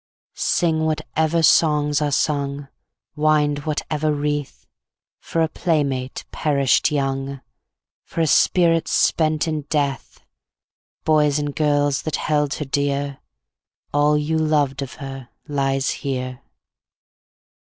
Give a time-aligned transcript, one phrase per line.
[0.33, 2.69] Sing whatever songs are sung,
[3.15, 4.65] Wind whatever wreath,
[5.19, 7.41] For a playmate perished young,
[8.05, 10.19] For a spirit spent in death.
[11.03, 13.19] Boys and girls that held her dear,
[13.93, 16.41] All you loved of her lies here.